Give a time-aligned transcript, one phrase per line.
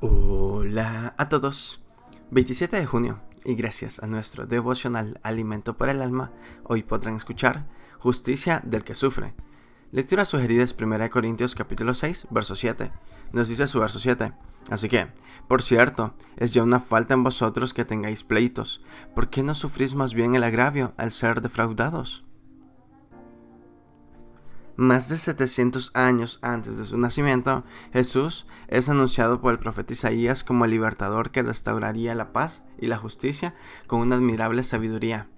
[0.00, 1.80] Hola a todos.
[2.30, 6.32] 27 de junio y gracias a nuestro devocional Alimento para el Alma,
[6.64, 7.66] hoy podrán escuchar
[7.98, 9.32] Justicia del que sufre.
[9.92, 12.92] Lectura sugerida es 1 Corintios capítulo 6, verso 7.
[13.32, 14.34] Nos dice su verso 7.
[14.68, 15.06] Así que,
[15.48, 18.82] por cierto, es ya una falta en vosotros que tengáis pleitos.
[19.14, 22.25] ¿Por qué no sufrís más bien el agravio al ser defraudados?
[24.76, 27.64] Más de 700 años antes de su nacimiento,
[27.94, 32.86] Jesús es anunciado por el profeta Isaías como el libertador que restauraría la paz y
[32.86, 33.54] la justicia
[33.86, 35.30] con una admirable sabiduría.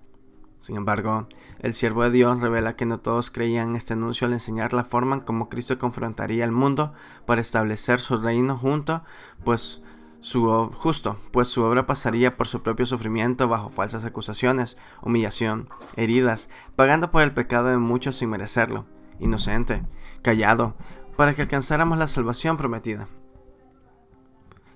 [0.59, 1.29] Sin embargo,
[1.61, 5.15] el siervo de Dios revela que no todos creían este anuncio al enseñar la forma
[5.15, 6.93] en cómo Cristo confrontaría al mundo
[7.25, 9.05] para establecer su reino junto,
[9.45, 9.83] pues
[10.19, 16.51] su justo, pues su obra pasaría por su propio sufrimiento bajo falsas acusaciones, humillación, heridas,
[16.75, 19.83] pagando por el pecado de muchos sin merecerlo inocente,
[20.23, 20.77] callado,
[21.17, 23.09] para que alcanzáramos la salvación prometida.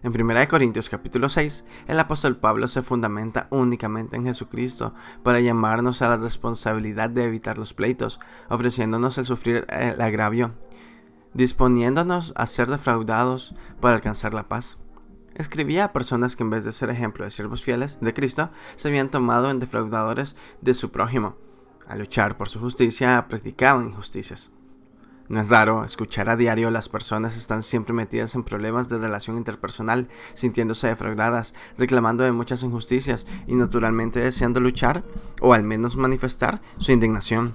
[0.03, 6.03] En 1 Corintios capítulo 6, el apóstol Pablo se fundamenta únicamente en Jesucristo para llamarnos
[6.03, 8.19] a la responsabilidad de evitar los pleitos,
[8.49, 10.55] ofreciéndonos el sufrir el agravio,
[11.35, 14.79] disponiéndonos a ser defraudados para alcanzar la paz.
[15.37, 18.89] Escribía a personas que en vez de ser ejemplo de siervos fieles de Cristo, se
[18.89, 21.37] habían tomado en defraudadores de su prójimo,
[21.97, 24.53] luchar por su justicia, practicaban injusticias.
[25.29, 29.37] No es raro escuchar a diario las personas están siempre metidas en problemas de relación
[29.37, 35.05] interpersonal, sintiéndose defraudadas, reclamando de muchas injusticias y naturalmente deseando luchar
[35.41, 37.55] o al menos manifestar su indignación.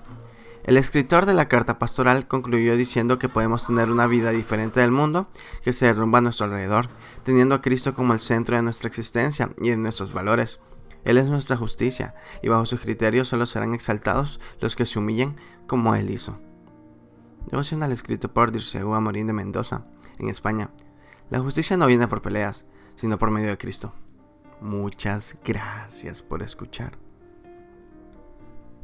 [0.63, 4.91] El escritor de la carta pastoral concluyó diciendo que podemos tener una vida diferente del
[4.91, 5.27] mundo
[5.63, 6.89] que se derrumba a nuestro alrededor,
[7.23, 10.59] teniendo a Cristo como el centro de nuestra existencia y de nuestros valores.
[11.05, 15.35] Él es nuestra justicia, y bajo sus criterios solo serán exaltados los que se humillen
[15.67, 16.39] como Él hizo.
[17.47, 19.85] Devocional escrito por Dirceu Amorín de Mendoza,
[20.19, 20.69] en España.
[21.29, 23.93] La justicia no viene por peleas, sino por medio de Cristo.
[24.59, 27.06] Muchas gracias por escuchar.